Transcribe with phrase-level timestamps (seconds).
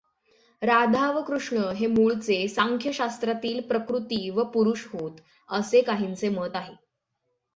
[0.61, 5.19] राधा व कृष्ण हे मूळचे सांख्यशास्त्रातील प्रकृती व पुरुष होत,
[5.49, 6.73] असे काहींचे मत आहे.